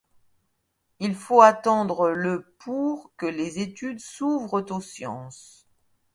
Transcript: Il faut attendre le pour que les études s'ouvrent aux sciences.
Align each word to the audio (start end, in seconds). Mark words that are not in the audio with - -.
Il 0.99 1.13
faut 1.13 1.41
attendre 1.43 2.09
le 2.09 2.51
pour 2.57 3.15
que 3.17 3.27
les 3.27 3.59
études 3.59 3.99
s'ouvrent 3.99 4.65
aux 4.71 4.81
sciences. 4.81 5.67